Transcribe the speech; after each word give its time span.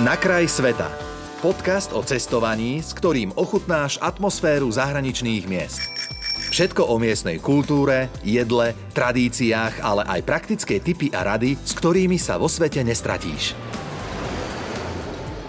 Na 0.00 0.16
kraj 0.16 0.48
sveta. 0.48 0.88
Podcast 1.44 1.92
o 1.92 2.00
cestovaní, 2.00 2.80
s 2.80 2.96
ktorým 2.96 3.28
ochutnáš 3.36 4.00
atmosféru 4.00 4.72
zahraničných 4.72 5.44
miest. 5.44 5.84
Všetko 6.48 6.88
o 6.88 6.96
miestnej 6.96 7.36
kultúre, 7.36 8.08
jedle, 8.24 8.72
tradíciách, 8.96 9.84
ale 9.84 10.08
aj 10.08 10.20
praktické 10.24 10.80
tipy 10.80 11.12
a 11.12 11.36
rady, 11.36 11.60
s 11.60 11.76
ktorými 11.76 12.16
sa 12.16 12.40
vo 12.40 12.48
svete 12.48 12.80
nestratíš. 12.80 13.52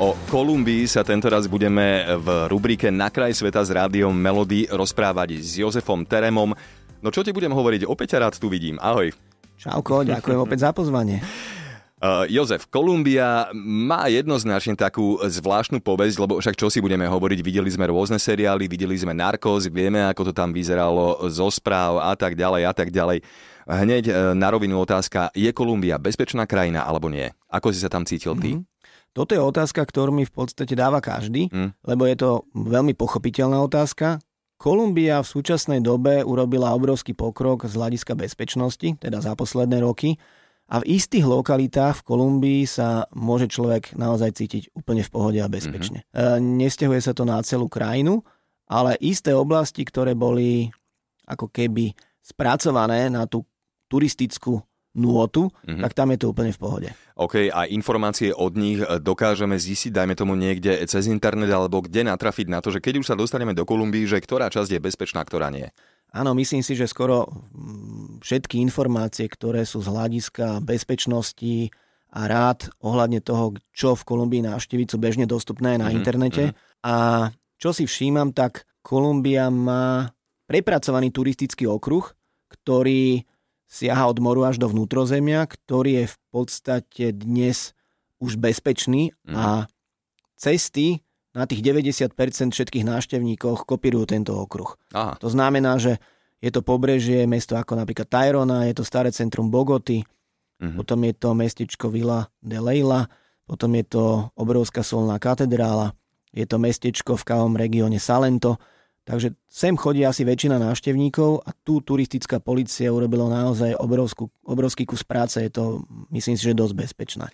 O 0.04 0.12
Kolumbii 0.28 0.92
sa 0.92 1.08
tentoraz 1.08 1.48
budeme 1.48 2.04
v 2.20 2.52
rubrike 2.52 2.92
Na 2.92 3.08
kraj 3.08 3.32
sveta 3.32 3.64
s 3.64 3.72
rádiom 3.72 4.12
Melody 4.12 4.68
rozprávať 4.68 5.40
s 5.40 5.64
Jozefom 5.64 6.04
Teremom. 6.04 6.52
No 7.00 7.16
čo 7.16 7.24
ti 7.24 7.32
budem 7.32 7.56
hovoriť? 7.56 7.88
Opäť 7.88 8.20
rád 8.20 8.36
tu 8.36 8.52
vidím. 8.52 8.76
Ahoj. 8.84 9.16
Čauko, 9.56 10.04
ďakujem 10.04 10.40
opäť 10.44 10.68
za 10.68 10.76
pozvanie. 10.76 11.24
Uh, 12.04 12.28
Jozef, 12.28 12.68
Kolumbia 12.68 13.48
má 13.56 14.12
jednoznačne 14.12 14.76
takú 14.76 15.24
zvláštnu 15.24 15.80
povesť, 15.80 16.20
lebo 16.20 16.36
však 16.36 16.60
čo 16.60 16.68
si 16.68 16.84
budeme 16.84 17.08
hovoriť, 17.08 17.40
videli 17.40 17.72
sme 17.72 17.88
rôzne 17.88 18.20
seriály, 18.20 18.68
videli 18.68 18.92
sme 19.00 19.16
Narcos, 19.16 19.72
vieme, 19.72 20.04
ako 20.12 20.28
to 20.28 20.34
tam 20.36 20.52
vyzeralo 20.52 21.32
zo 21.32 21.48
správ 21.48 22.04
a 22.04 22.12
tak 22.20 22.36
ďalej 22.36 22.68
a 22.68 22.74
tak 22.76 22.92
ďalej. 22.92 23.24
Hneď 23.64 24.04
uh, 24.12 24.16
na 24.36 24.52
rovinu 24.52 24.84
otázka, 24.84 25.32
je 25.32 25.48
Kolumbia 25.56 25.96
bezpečná 25.96 26.44
krajina 26.44 26.84
alebo 26.84 27.08
nie? 27.08 27.32
Ako 27.48 27.72
si 27.72 27.80
sa 27.80 27.88
tam 27.88 28.04
cítil 28.04 28.36
ty? 28.36 28.60
Mm-hmm. 28.60 28.68
Toto 29.16 29.32
je 29.32 29.40
otázka, 29.40 29.80
ktorú 29.80 30.12
mi 30.12 30.28
v 30.28 30.34
podstate 30.36 30.76
dáva 30.76 31.00
každý, 31.00 31.48
mm. 31.48 31.88
lebo 31.88 32.04
je 32.04 32.20
to 32.20 32.30
veľmi 32.52 33.00
pochopiteľná 33.00 33.64
otázka. 33.64 34.20
Kolumbia 34.60 35.24
v 35.24 35.32
súčasnej 35.40 35.80
dobe 35.80 36.20
urobila 36.20 36.76
obrovský 36.76 37.16
pokrok 37.16 37.64
z 37.64 37.80
hľadiska 37.80 38.12
bezpečnosti, 38.18 39.00
teda 39.00 39.24
za 39.24 39.40
posledné 39.40 39.80
roky 39.80 40.20
a 40.74 40.82
v 40.82 40.98
istých 40.98 41.30
lokalitách 41.30 42.02
v 42.02 42.06
Kolumbii 42.10 42.66
sa 42.66 43.06
môže 43.14 43.46
človek 43.46 43.94
naozaj 43.94 44.34
cítiť 44.34 44.74
úplne 44.74 45.06
v 45.06 45.14
pohode 45.14 45.38
a 45.38 45.46
bezpečne. 45.46 46.02
Mm-hmm. 46.10 46.42
Nestehuje 46.58 46.98
sa 46.98 47.14
to 47.14 47.30
na 47.30 47.38
celú 47.46 47.70
krajinu, 47.70 48.26
ale 48.66 48.98
isté 48.98 49.38
oblasti, 49.38 49.86
ktoré 49.86 50.18
boli 50.18 50.74
ako 51.30 51.54
keby 51.54 51.94
spracované 52.26 53.06
na 53.14 53.30
tú 53.30 53.46
turistickú 53.86 54.66
nôtu, 54.98 55.50
mm-hmm. 55.50 55.82
tak 55.86 55.94
tam 55.94 56.10
je 56.14 56.18
to 56.26 56.34
úplne 56.34 56.50
v 56.50 56.62
pohode. 56.62 56.90
OK, 57.18 57.54
a 57.54 57.70
informácie 57.70 58.34
od 58.34 58.58
nich 58.58 58.82
dokážeme 58.82 59.54
zistiť, 59.54 59.94
dajme 59.94 60.18
tomu 60.18 60.34
niekde 60.34 60.74
cez 60.90 61.06
internet, 61.06 61.54
alebo 61.54 61.86
kde 61.86 62.10
natrafiť 62.10 62.50
na 62.50 62.66
to, 62.66 62.74
že 62.74 62.82
keď 62.82 63.02
už 63.02 63.14
sa 63.14 63.18
dostaneme 63.18 63.54
do 63.54 63.62
Kolumbii, 63.62 64.10
že 64.10 64.18
ktorá 64.18 64.50
časť 64.50 64.74
je 64.74 64.82
bezpečná, 64.82 65.22
ktorá 65.22 65.54
nie. 65.54 65.70
Áno, 66.14 66.38
myslím 66.38 66.62
si, 66.62 66.78
že 66.78 66.86
skoro 66.86 67.26
mm, 67.26 68.22
všetky 68.22 68.62
informácie, 68.62 69.26
ktoré 69.26 69.66
sú 69.66 69.82
z 69.82 69.90
hľadiska 69.90 70.62
bezpečnosti 70.62 71.74
a 72.14 72.30
rád 72.30 72.70
ohľadne 72.86 73.18
toho, 73.26 73.58
čo 73.74 73.98
v 73.98 74.06
Kolumbii 74.06 74.46
navštíviť, 74.46 74.94
sú 74.94 74.98
bežne 75.02 75.26
dostupné 75.26 75.82
na 75.82 75.90
mm-hmm. 75.90 75.98
internete. 75.98 76.44
Mm-hmm. 76.54 76.86
A 76.86 76.96
čo 77.58 77.74
si 77.74 77.90
všímam, 77.90 78.30
tak 78.30 78.70
Kolumbia 78.86 79.50
má 79.50 80.14
prepracovaný 80.46 81.10
turistický 81.10 81.66
okruh, 81.66 82.06
ktorý 82.52 83.26
siaha 83.66 84.06
od 84.06 84.22
moru 84.22 84.46
až 84.46 84.62
do 84.62 84.70
vnútrozemia, 84.70 85.50
ktorý 85.50 86.06
je 86.06 86.14
v 86.14 86.18
podstate 86.30 87.06
dnes 87.10 87.74
už 88.22 88.38
bezpečný 88.38 89.18
mm. 89.26 89.34
a 89.34 89.66
cesty 90.38 91.02
na 91.34 91.50
tých 91.50 91.66
90% 91.66 92.14
všetkých 92.54 92.86
návštevníkov 92.86 93.66
kopírujú 93.66 94.06
tento 94.14 94.38
okruh. 94.38 94.78
Aha. 94.94 95.18
To 95.18 95.28
znamená, 95.28 95.82
že 95.82 95.98
je 96.44 96.52
to 96.54 96.62
pobrežie, 96.62 97.26
mesto 97.26 97.58
ako 97.58 97.80
napríklad 97.80 98.08
Tyrona, 98.08 98.70
je 98.70 98.76
to 98.78 98.84
staré 98.86 99.10
centrum 99.16 99.50
Bogoty, 99.50 100.04
uh-huh. 100.06 100.76
potom 100.78 101.00
je 101.08 101.14
to 101.16 101.32
mestečko 101.34 101.88
Villa 101.88 102.28
de 102.44 102.60
Leila, 102.60 103.08
potom 103.48 103.72
je 103.80 103.86
to 103.88 104.04
obrovská 104.38 104.84
solná 104.84 105.18
katedrála, 105.18 105.96
je 106.36 106.44
to 106.44 106.60
mestečko 106.60 107.16
v 107.16 107.24
kavom 107.24 107.56
regióne 107.56 107.96
Salento, 107.98 108.60
takže 109.08 109.40
sem 109.48 109.74
chodí 109.80 110.04
asi 110.04 110.28
väčšina 110.28 110.60
návštevníkov 110.60 111.48
a 111.48 111.50
tu 111.64 111.80
turistická 111.80 112.44
policia 112.44 112.92
urobila 112.92 113.32
naozaj 113.32 113.80
obrovskú, 113.80 114.28
obrovský 114.44 114.84
kus 114.84 115.08
práce, 115.08 115.40
je 115.40 115.50
to 115.50 115.88
myslím 116.12 116.36
si, 116.36 116.44
že 116.44 116.54
dosť 116.54 116.76
bezpečné. 116.76 117.28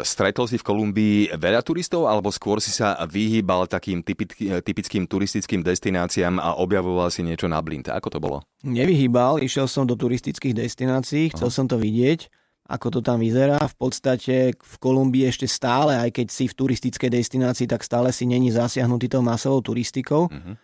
Stretol 0.00 0.48
si 0.48 0.56
v 0.56 0.64
Kolumbii 0.64 1.36
veľa 1.36 1.60
turistov, 1.60 2.08
alebo 2.08 2.32
skôr 2.32 2.64
si 2.64 2.72
sa 2.72 2.96
vyhýbal 3.04 3.68
takým 3.68 4.00
typickým 4.00 5.04
turistickým 5.04 5.60
destináciám 5.60 6.40
a 6.40 6.56
objavoval 6.56 7.12
si 7.12 7.20
niečo 7.20 7.44
na 7.44 7.60
blinte? 7.60 7.92
Ako 7.92 8.08
to 8.08 8.16
bolo? 8.16 8.40
Nevyhýbal, 8.64 9.44
išiel 9.44 9.68
som 9.68 9.84
do 9.84 9.92
turistických 9.92 10.56
destinácií, 10.56 11.36
chcel 11.36 11.52
Aha. 11.52 11.56
som 11.60 11.68
to 11.68 11.76
vidieť, 11.76 12.24
ako 12.72 12.88
to 12.88 13.00
tam 13.04 13.20
vyzerá. 13.20 13.60
V 13.68 13.76
podstate 13.76 14.56
v 14.56 14.74
Kolumbii 14.80 15.28
ešte 15.28 15.44
stále, 15.44 16.00
aj 16.00 16.08
keď 16.16 16.26
si 16.32 16.48
v 16.48 16.56
turistickej 16.56 17.12
destinácii, 17.12 17.68
tak 17.68 17.84
stále 17.84 18.16
si 18.16 18.24
není 18.24 18.48
zasiahnutý 18.48 19.12
tou 19.12 19.20
masovou 19.20 19.60
turistikou. 19.60 20.32
Uh-huh. 20.32 20.56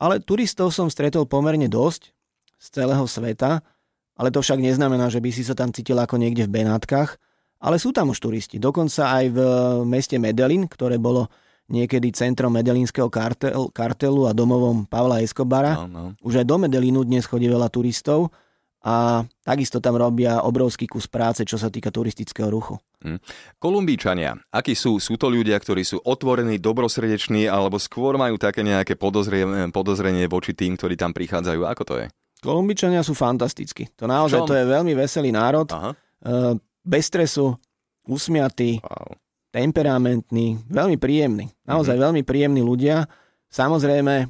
Ale 0.00 0.24
turistov 0.24 0.72
som 0.72 0.88
stretol 0.88 1.28
pomerne 1.28 1.68
dosť 1.68 2.16
z 2.56 2.66
celého 2.72 3.04
sveta, 3.04 3.60
ale 4.16 4.32
to 4.32 4.40
však 4.40 4.64
neznamená, 4.64 5.12
že 5.12 5.20
by 5.20 5.28
si 5.28 5.44
sa 5.44 5.52
tam 5.52 5.76
cítil 5.76 6.00
ako 6.00 6.16
niekde 6.16 6.48
v 6.48 6.64
Benátkach 6.64 7.20
ale 7.62 7.78
sú 7.78 7.94
tam 7.94 8.10
už 8.10 8.18
turisti. 8.18 8.58
Dokonca 8.58 9.14
aj 9.22 9.24
v 9.30 9.38
meste 9.86 10.18
Medellín, 10.18 10.66
ktoré 10.66 10.98
bolo 10.98 11.30
niekedy 11.70 12.10
centrom 12.10 12.50
medelínskeho 12.52 13.06
kartel, 13.06 13.70
kartelu 13.70 14.28
a 14.28 14.34
domovom 14.34 14.84
Pavla 14.84 15.22
Escobara. 15.22 15.86
No, 15.86 15.86
no. 15.86 16.04
Už 16.20 16.42
aj 16.42 16.46
do 16.50 16.56
Medellínu 16.58 17.06
dnes 17.06 17.24
chodí 17.24 17.46
veľa 17.46 17.70
turistov 17.70 18.34
a 18.82 19.22
takisto 19.46 19.78
tam 19.78 19.94
robia 19.94 20.42
obrovský 20.42 20.90
kus 20.90 21.06
práce, 21.06 21.46
čo 21.46 21.54
sa 21.54 21.70
týka 21.70 21.94
turistického 21.94 22.50
ruchu. 22.50 22.82
Hmm. 22.98 23.22
Kolumbíčania, 23.62 24.34
akí 24.50 24.74
sú? 24.74 24.98
Sú 24.98 25.14
to 25.14 25.30
ľudia, 25.30 25.54
ktorí 25.54 25.86
sú 25.86 26.02
otvorení, 26.02 26.58
dobrosrdeční, 26.58 27.46
alebo 27.46 27.78
skôr 27.78 28.18
majú 28.18 28.42
také 28.42 28.66
nejaké 28.66 28.98
podozrenie, 28.98 29.70
podozrenie 29.70 30.26
voči 30.26 30.50
tým, 30.50 30.74
ktorí 30.74 30.98
tam 30.98 31.14
prichádzajú? 31.14 31.62
Ako 31.62 31.82
to 31.86 31.94
je? 32.02 32.06
Kolumbíčania 32.42 33.06
sú 33.06 33.14
fantastickí. 33.14 33.86
To 34.02 34.10
naozaj 34.10 34.42
to 34.50 34.54
je 34.58 34.66
veľmi 34.66 34.98
veselý 34.98 35.30
národ. 35.30 35.70
Aha. 35.70 35.94
Uh, 36.22 36.58
bez 36.82 37.08
stresu, 37.08 37.56
usmiatý, 38.06 38.82
wow. 38.82 39.14
temperamentný, 39.54 40.62
veľmi 40.66 40.98
príjemný. 40.98 41.50
Naozaj 41.66 41.94
mm-hmm. 41.94 42.04
veľmi 42.06 42.22
príjemní 42.26 42.62
ľudia. 42.62 43.06
Samozrejme, 43.50 44.26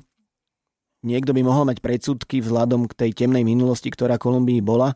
niekto 1.05 1.33
by 1.33 1.43
mohol 1.43 1.69
mať 1.69 1.81
predsudky 1.81 2.45
vzhľadom 2.45 2.87
k 2.91 2.97
tej 2.97 3.11
temnej 3.25 3.43
minulosti, 3.43 3.89
ktorá 3.89 4.21
Kolumbii 4.21 4.61
bola, 4.61 4.95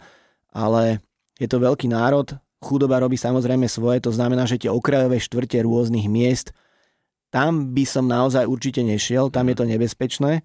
ale 0.53 1.01
je 1.37 1.49
to 1.49 1.61
veľký 1.61 1.89
národ, 1.93 2.33
chudoba 2.63 2.99
robí 2.99 3.21
samozrejme 3.21 3.69
svoje, 3.69 4.01
to 4.01 4.11
znamená, 4.13 4.49
že 4.49 4.61
tie 4.61 4.73
okrajové 4.73 5.21
štvrte 5.21 5.61
rôznych 5.63 6.09
miest, 6.09 6.57
tam 7.29 7.75
by 7.77 7.85
som 7.85 8.09
naozaj 8.09 8.49
určite 8.49 8.81
nešiel, 8.81 9.29
tam 9.29 9.51
je 9.53 9.57
to 9.59 9.65
nebezpečné, 9.69 10.41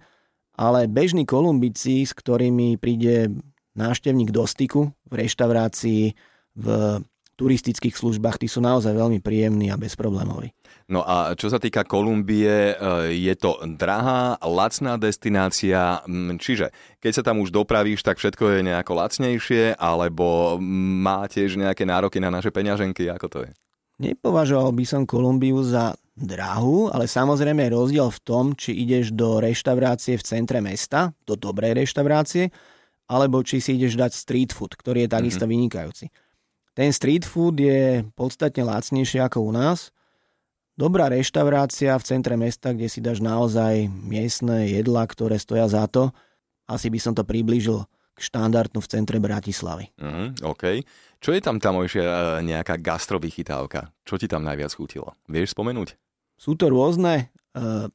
ale 0.52 0.84
bežní 0.90 1.24
Kolumbici, 1.24 2.04
s 2.04 2.12
ktorými 2.12 2.76
príde 2.76 3.32
návštevník 3.72 4.28
do 4.28 4.44
styku 4.44 4.92
v 5.08 5.14
reštaurácii, 5.24 6.12
v 6.56 7.00
turistických 7.42 7.96
službách, 7.96 8.38
tí 8.38 8.46
sú 8.46 8.62
naozaj 8.62 8.92
veľmi 8.92 9.18
príjemní 9.18 9.72
a 9.72 9.80
bezproblémoví. 9.80 10.52
No 10.86 11.00
a 11.02 11.32
čo 11.32 11.48
sa 11.48 11.56
týka 11.56 11.82
Kolumbie, 11.82 12.46
e, 12.46 12.74
je 13.16 13.34
to 13.34 13.56
drahá, 13.80 14.36
lacná 14.44 15.00
destinácia, 15.00 16.04
čiže 16.36 16.70
keď 17.00 17.12
sa 17.16 17.22
tam 17.24 17.40
už 17.40 17.50
dopravíš, 17.50 18.04
tak 18.04 18.20
všetko 18.20 18.60
je 18.60 18.60
nejako 18.68 18.92
lacnejšie, 18.94 19.80
alebo 19.80 20.60
má 21.02 21.24
tiež 21.26 21.56
nejaké 21.56 21.88
nároky 21.88 22.20
na 22.20 22.28
naše 22.28 22.52
peňaženky, 22.52 23.08
ako 23.08 23.26
to 23.26 23.38
je? 23.48 23.50
Nepovažoval 24.02 24.74
by 24.76 24.84
som 24.84 25.02
Kolumbiu 25.08 25.62
za 25.64 25.96
drahú, 26.12 26.92
ale 26.92 27.08
samozrejme 27.08 27.64
je 27.66 27.74
rozdiel 27.74 28.08
v 28.12 28.20
tom, 28.22 28.44
či 28.52 28.76
ideš 28.76 29.16
do 29.16 29.40
reštaurácie 29.40 30.20
v 30.20 30.26
centre 30.26 30.60
mesta, 30.60 31.16
do 31.24 31.38
dobrej 31.38 31.72
reštaurácie, 31.72 32.52
alebo 33.08 33.40
či 33.40 33.64
si 33.64 33.80
ideš 33.80 33.96
dať 33.96 34.12
street 34.12 34.52
food, 34.52 34.76
ktorý 34.76 35.06
je 35.06 35.10
takisto 35.10 35.44
mm-hmm. 35.44 35.52
vynikajúci. 35.56 36.06
Ten 36.72 36.88
street 36.88 37.28
food 37.28 37.60
je 37.60 38.00
podstatne 38.16 38.64
lacnejší 38.64 39.20
ako 39.20 39.44
u 39.44 39.52
nás. 39.52 39.92
Dobrá 40.72 41.12
reštaurácia 41.12 41.92
v 42.00 42.06
centre 42.08 42.32
mesta, 42.40 42.72
kde 42.72 42.88
si 42.88 43.04
dáš 43.04 43.20
naozaj 43.20 43.92
miestne 43.92 44.72
jedla, 44.72 45.04
ktoré 45.04 45.36
stoja 45.36 45.68
za 45.68 45.84
to. 45.84 46.16
Asi 46.64 46.88
by 46.88 46.96
som 46.96 47.12
to 47.12 47.28
priblížil 47.28 47.84
k 48.16 48.18
štandardnu 48.24 48.80
v 48.80 48.88
centre 48.88 49.20
Bratislavy. 49.20 49.92
Mm, 50.00 50.40
OK. 50.40 50.80
Čo 51.20 51.36
je 51.36 51.40
tam 51.44 51.60
tamojšia 51.60 52.04
e, 52.04 52.14
nejaká 52.48 52.80
gastrovýchytávka? 52.80 53.92
Čo 54.08 54.16
ti 54.16 54.24
tam 54.24 54.40
najviac 54.40 54.72
chutilo? 54.72 55.12
Vieš 55.28 55.52
spomenúť? 55.52 55.92
Sú 56.40 56.56
to 56.56 56.72
rôzne 56.72 57.30
uh, 57.54 57.86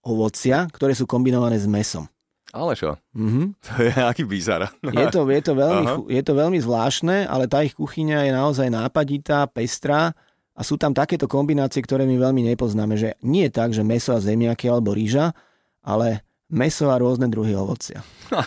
ovocia, 0.00 0.64
ktoré 0.72 0.96
sú 0.96 1.04
kombinované 1.04 1.60
s 1.60 1.68
mesom. 1.68 2.08
Ale 2.54 2.78
čo? 2.78 2.94
Mm-hmm. 3.18 3.46
To 3.66 3.72
je 3.82 3.92
aký 3.98 4.22
bizar. 4.22 4.70
Je 4.78 5.06
to, 5.10 5.26
je, 5.26 5.42
to 5.42 5.52
veľmi, 5.58 6.06
je 6.06 6.22
to 6.22 6.32
veľmi 6.38 6.58
zvláštne, 6.62 7.26
ale 7.26 7.50
tá 7.50 7.66
ich 7.66 7.74
kuchyňa 7.74 8.30
je 8.30 8.32
naozaj 8.32 8.70
nápaditá, 8.70 9.50
pestrá 9.50 10.14
a 10.54 10.60
sú 10.62 10.78
tam 10.78 10.94
takéto 10.94 11.26
kombinácie, 11.26 11.82
ktoré 11.82 12.06
my 12.06 12.14
veľmi 12.14 12.46
nepoznáme. 12.54 12.94
Že 12.94 13.18
nie 13.26 13.50
je 13.50 13.52
tak, 13.52 13.74
že 13.74 13.82
meso 13.82 14.14
a 14.14 14.22
zemiaky 14.22 14.70
alebo 14.70 14.94
rýža, 14.94 15.34
ale 15.82 16.22
meso 16.46 16.94
a 16.94 16.96
rôzne 16.96 17.26
druhy 17.26 17.58
ovocia. 17.58 18.06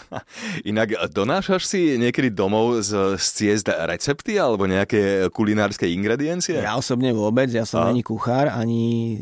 Inak 0.72 0.96
donášaš 1.12 1.68
si 1.68 2.00
niekedy 2.00 2.32
domov 2.32 2.80
z, 2.80 3.20
z 3.20 3.26
ciest 3.36 3.68
recepty 3.68 4.40
alebo 4.40 4.64
nejaké 4.64 5.28
kulinárske 5.36 5.84
ingrediencie? 5.84 6.64
Ja 6.64 6.80
osobne 6.80 7.12
vôbec, 7.12 7.52
ja 7.52 7.68
som 7.68 7.92
není 7.92 8.08
kuchár, 8.08 8.48
ani 8.56 9.20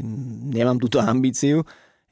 nemám 0.53 0.77
túto 0.77 1.01
ambíciu. 1.01 1.65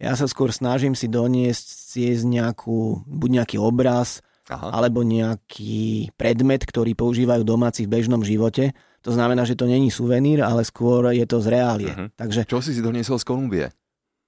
Ja 0.04 0.20
sa 0.20 0.28
skôr 0.28 0.52
snažím 0.52 1.00
si 1.00 1.08
doniesť 1.08 1.66
ciest 1.96 2.28
nejakú, 2.28 3.08
buď 3.08 3.30
nejaký 3.40 3.56
obraz, 3.56 4.20
Aha. 4.52 4.76
alebo 4.76 5.08
nejaký 5.08 6.12
predmet, 6.20 6.68
ktorý 6.68 6.92
používajú 6.92 7.48
domáci 7.48 7.88
v 7.88 7.96
bežnom 7.96 8.20
živote. 8.20 8.76
To 9.08 9.16
znamená, 9.16 9.48
že 9.48 9.56
to 9.56 9.64
není 9.64 9.88
suvenír, 9.88 10.44
ale 10.44 10.68
skôr 10.68 11.16
je 11.16 11.24
to 11.24 11.40
z 11.40 11.48
reálie. 11.48 11.92
Uh-huh. 11.92 12.12
Takže... 12.20 12.44
Čo 12.44 12.60
si 12.60 12.76
si 12.76 12.84
doniesol 12.84 13.16
z 13.20 13.26
Kolumbie? 13.28 13.68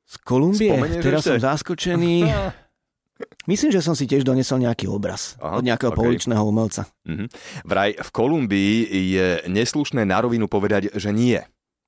Z 0.07 0.15
Kolumbie? 0.23 0.71
Spomenieš 0.71 1.03
Teraz 1.03 1.21
ešte? 1.27 1.31
som 1.35 1.43
zaskočený. 1.43 2.15
Myslím, 3.51 3.71
že 3.71 3.79
som 3.79 3.95
si 3.95 4.07
tiež 4.07 4.27
donesol 4.27 4.59
nejaký 4.63 4.91
obraz 4.91 5.39
Aha, 5.39 5.59
od 5.59 5.63
nejakého 5.63 5.91
okay. 5.91 5.99
pouličného 5.99 6.43
umelca. 6.43 6.87
Uh-huh. 7.03 7.27
Vraj 7.67 7.99
v 7.99 8.09
Kolumbii 8.15 8.75
je 9.11 9.27
neslušné 9.51 10.07
na 10.07 10.23
rovinu 10.23 10.47
povedať, 10.47 10.95
že 10.95 11.11
nie 11.11 11.39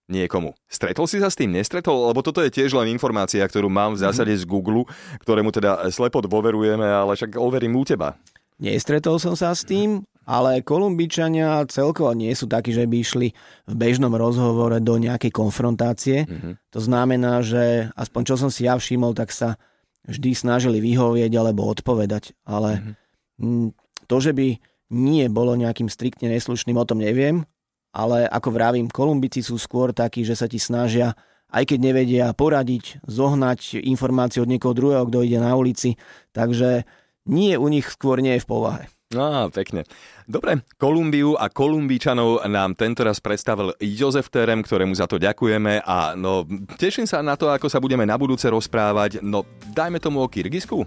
niekomu. 0.07 0.56
Stretol 0.71 1.06
si 1.06 1.19
sa 1.19 1.27
s 1.27 1.36
tým, 1.36 1.51
nestretol? 1.51 2.09
Lebo 2.09 2.24
toto 2.24 2.39
je 2.39 2.51
tiež 2.51 2.74
len 2.74 2.92
informácia, 2.92 3.44
ktorú 3.44 3.68
mám 3.68 3.94
v 3.94 4.04
zásade 4.07 4.33
z 4.33 4.48
Google, 4.48 4.88
ktorému 5.21 5.51
teda 5.51 5.88
slepo 5.92 6.24
dôverujeme, 6.24 6.88
ale 6.88 7.13
však 7.13 7.36
overím 7.36 7.75
u 7.75 7.83
teba. 7.83 8.15
Nestretol 8.57 9.21
som 9.21 9.38
sa 9.38 9.54
s 9.54 9.62
tým, 9.62 10.01
ale 10.25 10.65
Kolumbičania 10.65 11.62
celkovo 11.69 12.12
nie 12.18 12.33
sú 12.33 12.50
takí, 12.50 12.74
že 12.74 12.89
by 12.89 12.95
išli 13.00 13.27
v 13.69 13.74
bežnom 13.77 14.12
rozhovore 14.12 14.81
do 14.81 14.98
nejakej 14.98 15.30
konfrontácie. 15.30 16.25
Mm-hmm. 16.25 16.54
To 16.74 16.80
znamená, 16.81 17.45
že 17.45 17.94
aspoň 17.94 18.21
čo 18.33 18.36
som 18.36 18.50
si 18.50 18.65
ja 18.65 18.75
všimol, 18.75 19.13
tak 19.13 19.30
sa 19.30 19.62
vždy 20.09 20.33
snažili 20.33 20.81
vyhovieť 20.81 21.31
alebo 21.38 21.69
odpovedať. 21.69 22.33
Ale 22.48 22.98
mm-hmm. 23.39 23.68
to, 24.09 24.18
že 24.18 24.33
by 24.33 24.57
nie 24.88 25.27
bolo 25.27 25.54
nejakým 25.54 25.92
striktne 25.92 26.31
neslušným, 26.31 26.80
o 26.80 26.88
tom 26.88 27.04
neviem 27.04 27.44
ale 27.92 28.28
ako 28.28 28.50
vravím, 28.54 28.88
Kolumbici 28.92 29.42
sú 29.42 29.56
skôr 29.57 29.95
takí, 29.95 30.24
že 30.28 30.38
sa 30.38 30.45
ti 30.45 30.60
snažia, 30.60 31.16
aj 31.51 31.63
keď 31.74 31.80
nevedia 31.80 32.25
poradiť, 32.36 33.04
zohnať 33.07 33.80
informáciu 33.84 34.44
od 34.44 34.51
niekoho 34.51 34.75
druhého, 34.75 35.07
kto 35.07 35.24
ide 35.24 35.39
na 35.39 35.56
ulici, 35.56 35.95
takže 36.36 36.84
nie 37.28 37.56
u 37.56 37.68
nich 37.68 37.88
skôr 37.88 38.19
nie 38.19 38.36
je 38.39 38.44
v 38.44 38.50
povahe. 38.50 38.86
No, 39.07 39.48
pekne. 39.48 39.88
Dobre, 40.28 40.68
Kolumbiu 40.75 41.39
a 41.39 41.48
Kolumbíčanov 41.48 42.44
nám 42.51 42.75
tento 42.75 43.07
raz 43.07 43.24
predstavil 43.24 43.72
Jozef 43.80 44.28
Terem, 44.28 44.60
ktorému 44.60 44.92
za 44.92 45.07
to 45.07 45.16
ďakujeme 45.16 45.80
a 45.80 46.12
no, 46.19 46.44
teším 46.75 47.07
sa 47.07 47.24
na 47.24 47.40
to, 47.40 47.48
ako 47.48 47.72
sa 47.72 47.80
budeme 47.80 48.04
na 48.04 48.19
budúce 48.19 48.51
rozprávať. 48.51 49.24
No, 49.24 49.48
dajme 49.72 50.04
tomu 50.04 50.19
o 50.19 50.28
Kyrgyzsku? 50.28 50.83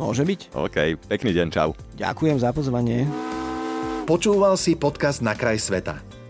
Môže 0.00 0.24
byť. 0.24 0.56
OK, 0.56 0.96
pekný 1.12 1.36
deň, 1.36 1.48
čau. 1.52 1.76
Ďakujem 2.00 2.40
za 2.40 2.56
pozvanie. 2.56 3.04
Počúval 4.08 4.56
si 4.56 4.72
podcast 4.72 5.20
Na 5.20 5.36
kraj 5.36 5.60
sveta. 5.60 6.07